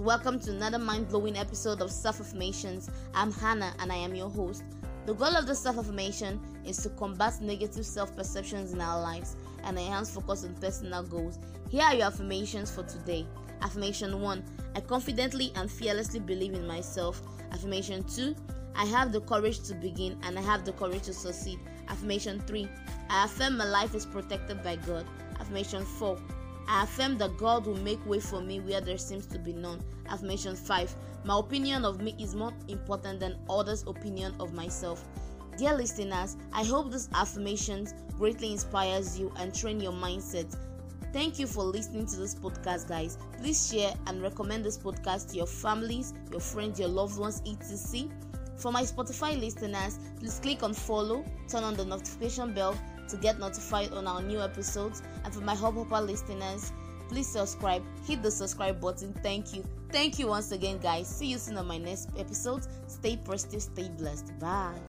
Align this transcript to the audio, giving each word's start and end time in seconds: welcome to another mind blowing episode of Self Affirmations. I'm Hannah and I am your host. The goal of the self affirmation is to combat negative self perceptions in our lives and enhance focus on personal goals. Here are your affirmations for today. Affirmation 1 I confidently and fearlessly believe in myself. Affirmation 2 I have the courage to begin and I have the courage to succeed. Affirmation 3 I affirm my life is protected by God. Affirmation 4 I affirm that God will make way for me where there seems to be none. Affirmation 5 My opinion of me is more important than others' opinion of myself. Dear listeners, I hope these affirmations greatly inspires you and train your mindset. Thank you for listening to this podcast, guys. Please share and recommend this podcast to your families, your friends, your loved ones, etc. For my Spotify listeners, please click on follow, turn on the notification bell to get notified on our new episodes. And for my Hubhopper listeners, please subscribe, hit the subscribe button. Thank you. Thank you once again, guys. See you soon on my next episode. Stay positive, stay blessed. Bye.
welcome 0.00 0.40
to 0.40 0.50
another 0.52 0.78
mind 0.78 1.06
blowing 1.10 1.36
episode 1.36 1.82
of 1.82 1.90
Self 1.90 2.18
Affirmations. 2.18 2.88
I'm 3.12 3.30
Hannah 3.30 3.74
and 3.78 3.92
I 3.92 3.96
am 3.96 4.14
your 4.14 4.30
host. 4.30 4.64
The 5.04 5.12
goal 5.12 5.36
of 5.36 5.46
the 5.46 5.54
self 5.54 5.76
affirmation 5.76 6.40
is 6.64 6.78
to 6.78 6.88
combat 6.88 7.42
negative 7.42 7.84
self 7.84 8.16
perceptions 8.16 8.72
in 8.72 8.80
our 8.80 8.98
lives 9.02 9.36
and 9.64 9.78
enhance 9.78 10.08
focus 10.08 10.44
on 10.44 10.54
personal 10.54 11.02
goals. 11.02 11.38
Here 11.68 11.82
are 11.82 11.94
your 11.94 12.06
affirmations 12.06 12.70
for 12.70 12.84
today. 12.84 13.26
Affirmation 13.60 14.22
1 14.22 14.44
I 14.76 14.80
confidently 14.80 15.52
and 15.56 15.70
fearlessly 15.70 16.20
believe 16.20 16.54
in 16.54 16.66
myself. 16.66 17.20
Affirmation 17.52 18.02
2 18.04 18.34
I 18.74 18.86
have 18.86 19.12
the 19.12 19.20
courage 19.20 19.60
to 19.64 19.74
begin 19.74 20.18
and 20.22 20.38
I 20.38 20.42
have 20.42 20.64
the 20.64 20.72
courage 20.72 21.02
to 21.02 21.12
succeed. 21.12 21.60
Affirmation 21.88 22.40
3 22.46 22.66
I 23.10 23.26
affirm 23.26 23.58
my 23.58 23.66
life 23.66 23.94
is 23.94 24.06
protected 24.06 24.64
by 24.64 24.76
God. 24.76 25.04
Affirmation 25.38 25.84
4 25.84 26.18
I 26.68 26.84
affirm 26.84 27.18
that 27.18 27.36
God 27.36 27.66
will 27.66 27.76
make 27.78 28.04
way 28.06 28.20
for 28.20 28.40
me 28.40 28.60
where 28.60 28.80
there 28.80 28.98
seems 28.98 29.26
to 29.26 29.38
be 29.38 29.52
none. 29.52 29.82
Affirmation 30.08 30.56
5 30.56 30.94
My 31.24 31.38
opinion 31.38 31.84
of 31.84 32.00
me 32.00 32.14
is 32.18 32.34
more 32.34 32.52
important 32.68 33.20
than 33.20 33.38
others' 33.48 33.84
opinion 33.86 34.34
of 34.40 34.52
myself. 34.54 35.04
Dear 35.56 35.74
listeners, 35.74 36.36
I 36.52 36.64
hope 36.64 36.90
these 36.90 37.08
affirmations 37.14 37.94
greatly 38.16 38.52
inspires 38.52 39.18
you 39.18 39.32
and 39.38 39.54
train 39.54 39.80
your 39.80 39.92
mindset. 39.92 40.56
Thank 41.12 41.38
you 41.38 41.46
for 41.46 41.62
listening 41.62 42.06
to 42.06 42.16
this 42.16 42.34
podcast, 42.34 42.88
guys. 42.88 43.18
Please 43.38 43.70
share 43.70 43.94
and 44.08 44.20
recommend 44.20 44.64
this 44.64 44.76
podcast 44.76 45.30
to 45.30 45.36
your 45.36 45.46
families, 45.46 46.12
your 46.32 46.40
friends, 46.40 46.80
your 46.80 46.88
loved 46.88 47.18
ones, 47.18 47.40
etc. 47.46 48.08
For 48.56 48.72
my 48.72 48.82
Spotify 48.82 49.38
listeners, 49.38 49.98
please 50.18 50.40
click 50.40 50.62
on 50.62 50.74
follow, 50.74 51.24
turn 51.48 51.62
on 51.62 51.74
the 51.74 51.84
notification 51.84 52.52
bell 52.52 52.76
to 53.08 53.16
get 53.16 53.38
notified 53.38 53.92
on 53.92 54.06
our 54.06 54.22
new 54.22 54.40
episodes. 54.40 55.02
And 55.24 55.32
for 55.32 55.40
my 55.40 55.54
Hubhopper 55.54 56.06
listeners, 56.06 56.72
please 57.08 57.26
subscribe, 57.26 57.82
hit 58.06 58.22
the 58.22 58.30
subscribe 58.30 58.80
button. 58.80 59.12
Thank 59.22 59.54
you. 59.54 59.64
Thank 59.90 60.18
you 60.18 60.28
once 60.28 60.52
again, 60.52 60.78
guys. 60.78 61.06
See 61.06 61.26
you 61.26 61.38
soon 61.38 61.58
on 61.58 61.66
my 61.66 61.78
next 61.78 62.08
episode. 62.18 62.66
Stay 62.86 63.16
positive, 63.16 63.62
stay 63.62 63.88
blessed. 63.88 64.38
Bye. 64.38 64.93